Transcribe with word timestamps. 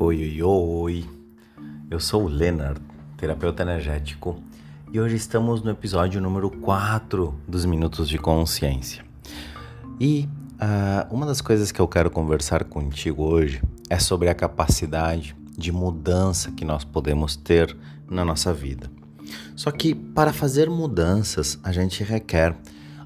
Oi, 0.00 0.16
oi, 0.16 0.42
oi. 0.44 1.04
Eu 1.90 1.98
sou 1.98 2.22
o 2.22 2.28
Leonard, 2.28 2.80
terapeuta 3.16 3.64
energético, 3.64 4.40
e 4.92 5.00
hoje 5.00 5.16
estamos 5.16 5.60
no 5.60 5.72
episódio 5.72 6.20
número 6.20 6.48
4 6.50 7.34
dos 7.48 7.64
Minutos 7.64 8.08
de 8.08 8.16
Consciência. 8.16 9.04
E 9.98 10.28
uh, 10.54 11.12
uma 11.12 11.26
das 11.26 11.40
coisas 11.40 11.72
que 11.72 11.80
eu 11.80 11.88
quero 11.88 12.12
conversar 12.12 12.62
contigo 12.62 13.24
hoje 13.24 13.60
é 13.90 13.98
sobre 13.98 14.28
a 14.28 14.36
capacidade 14.36 15.34
de 15.56 15.72
mudança 15.72 16.52
que 16.52 16.64
nós 16.64 16.84
podemos 16.84 17.34
ter 17.34 17.76
na 18.08 18.24
nossa 18.24 18.54
vida. 18.54 18.88
Só 19.56 19.72
que 19.72 19.96
para 19.96 20.32
fazer 20.32 20.70
mudanças, 20.70 21.58
a 21.60 21.72
gente 21.72 22.04
requer 22.04 22.56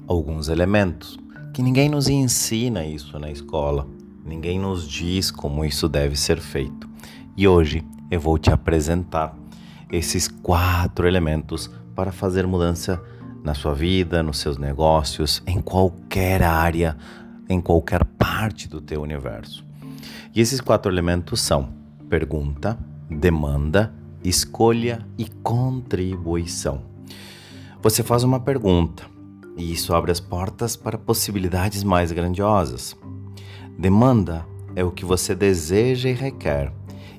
alguns 0.07 0.47
elementos 0.47 1.17
que 1.55 1.63
ninguém 1.63 1.89
nos 1.89 2.07
ensina 2.07 2.85
isso 2.85 3.17
na 3.17 3.31
escola 3.31 3.87
Ninguém 4.25 4.59
nos 4.59 4.87
diz 4.87 5.29
como 5.29 5.65
isso 5.65 5.89
deve 5.89 6.15
ser 6.15 6.39
feito. 6.39 6.89
E 7.35 7.47
hoje 7.47 7.83
eu 8.09 8.19
vou 8.19 8.37
te 8.37 8.51
apresentar 8.51 9.35
esses 9.91 10.27
quatro 10.27 11.07
elementos 11.07 11.69
para 11.95 12.11
fazer 12.11 12.47
mudança 12.47 13.01
na 13.43 13.53
sua 13.53 13.73
vida, 13.73 14.23
nos 14.23 14.39
seus 14.39 14.57
negócios, 14.57 15.43
em 15.45 15.61
qualquer 15.61 16.41
área, 16.41 16.97
em 17.49 17.59
qualquer 17.59 18.05
parte 18.05 18.69
do 18.69 18.79
teu 18.79 19.01
universo. 19.01 19.65
E 20.33 20.39
esses 20.39 20.61
quatro 20.61 20.91
elementos 20.91 21.41
são 21.41 21.69
pergunta, 22.09 22.77
demanda, 23.09 23.93
escolha 24.23 25.05
e 25.17 25.25
contribuição. 25.43 26.81
Você 27.81 28.01
faz 28.01 28.23
uma 28.23 28.39
pergunta 28.39 29.03
e 29.57 29.71
isso 29.71 29.93
abre 29.93 30.11
as 30.11 30.19
portas 30.19 30.75
para 30.75 30.97
possibilidades 30.97 31.83
mais 31.83 32.11
grandiosas. 32.11 32.95
Demanda 33.77 34.45
é 34.75 34.83
o 34.83 34.91
que 34.91 35.03
você 35.03 35.33
deseja 35.33 36.09
e 36.09 36.13
requer, 36.13 36.71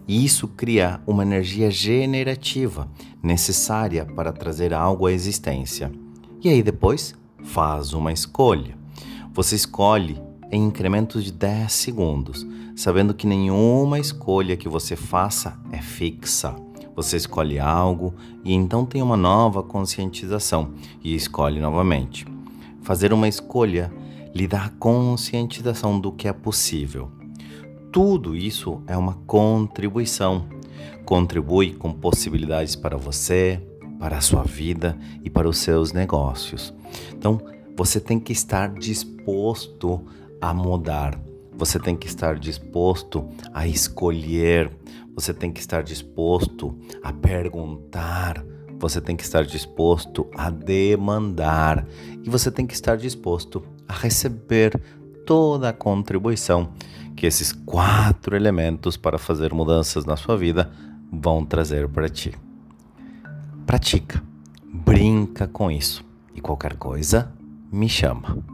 e 0.07 0.25
isso 0.25 0.47
cria 0.49 1.01
uma 1.07 1.23
energia 1.23 1.71
generativa 1.71 2.89
necessária 3.23 4.05
para 4.05 4.33
trazer 4.33 4.73
algo 4.73 5.07
à 5.07 5.13
existência. 5.13 5.91
E 6.43 6.49
aí 6.49 6.63
depois 6.63 7.15
faz 7.43 7.93
uma 7.93 8.13
escolha. 8.13 8.77
Você 9.33 9.57
escolhe 9.57 10.21
em 10.53 10.65
incrementos 10.65 11.25
de 11.25 11.33
10 11.33 11.73
segundos, 11.73 12.47
sabendo 12.77 13.15
que 13.15 13.27
nenhuma 13.27 13.99
escolha 13.99 14.57
que 14.57 14.69
você 14.69 14.95
faça 14.95 15.59
é 15.73 15.81
fixa. 15.81 16.55
Você 16.95 17.17
escolhe 17.17 17.59
algo 17.59 18.15
e 18.45 18.55
então 18.55 18.87
tem 18.87 19.03
uma 19.03 19.17
nova 19.17 19.63
conscientização 19.63 20.71
e 21.03 21.15
escolhe 21.15 21.61
novamente. 21.61 22.27
Fazer 22.83 23.13
uma 23.13 23.27
escolha 23.27 23.91
lhe 24.35 24.47
dá 24.49 24.71
conscientização 24.79 25.99
do 26.01 26.11
que 26.11 26.27
é 26.27 26.33
possível. 26.33 27.11
Tudo 27.93 28.35
isso 28.35 28.83
é 28.89 28.97
uma 28.97 29.15
contribuição. 29.27 30.49
Contribui 31.05 31.73
com 31.75 31.93
possibilidades 31.93 32.75
para 32.75 32.97
você, 32.97 33.63
para 34.01 34.19
a 34.19 34.21
sua 34.21 34.43
vida 34.43 34.99
e 35.23 35.31
para 35.31 35.49
os 35.49 35.59
seus 35.59 35.93
negócios. 35.93 36.75
Então, 37.17 37.41
você 37.77 38.01
tem 38.01 38.19
que 38.19 38.33
estar 38.33 38.73
disposto 38.75 40.05
a 40.41 40.53
mudar. 40.53 41.19
Você 41.57 41.79
tem 41.79 41.95
que 41.95 42.09
estar 42.09 42.37
disposto 42.37 43.29
a 43.53 43.67
escolher. 43.67 44.71
Você 45.15 45.33
tem 45.33 45.53
que 45.53 45.61
estar 45.61 45.83
disposto 45.83 46.77
a 47.03 47.13
perguntar. 47.13 48.45
Você 48.79 49.01
tem 49.01 49.15
que 49.17 49.23
estar 49.23 49.45
disposto 49.45 50.29
a 50.37 50.51
demandar. 50.51 51.87
E 52.23 52.29
você 52.29 52.51
tem 52.51 52.67
que 52.67 52.75
estar 52.75 52.97
disposto 52.97 53.63
a 53.89 53.93
receber 53.93 54.81
toda 55.27 55.69
a 55.69 55.73
contribuição 55.73 56.73
que 57.17 57.27
esses 57.27 57.53
quatro 57.53 58.37
elementos 58.37 58.97
para 58.97 59.19
fazer 59.19 59.53
mudanças 59.53 60.05
na 60.05 60.17
sua 60.17 60.37
vida 60.37 60.71
vão 61.11 61.45
trazer 61.45 61.89
para 61.89 62.09
ti. 62.09 62.35
Pratica, 63.67 64.23
brinca 64.73 65.47
com 65.47 65.71
isso 65.71 66.05
e 66.35 66.41
qualquer 66.41 66.77
coisa, 66.77 67.33
me 67.73 67.89
chama. 67.89 68.54